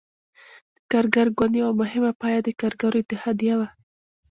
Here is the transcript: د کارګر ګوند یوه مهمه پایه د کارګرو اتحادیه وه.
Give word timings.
د 0.75 0.77
کارګر 0.91 1.27
ګوند 1.37 1.53
یوه 1.61 1.73
مهمه 1.81 2.11
پایه 2.21 2.39
د 2.43 2.49
کارګرو 2.61 3.01
اتحادیه 3.01 3.55
وه. 3.59 3.67